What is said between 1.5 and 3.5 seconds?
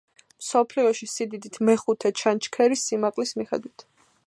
მეხუთე ჩანჩქერი სიმაღლის